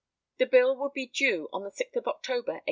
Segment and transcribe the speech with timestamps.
[0.39, 2.59] This bill would be due on the 6th of October, 1854.